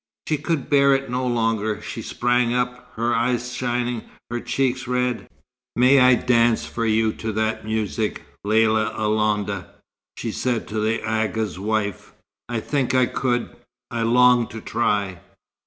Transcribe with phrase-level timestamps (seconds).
[0.27, 1.79] She could bear it no longer.
[1.79, 5.29] She sprang up, her eyes shining, her cheeks red.
[5.75, 9.67] "May I dance for you to that music, Lella Alonda?"
[10.17, 12.13] she said to the Agha's wife.
[12.49, 13.55] "I think I could.
[13.91, 15.19] I long to try."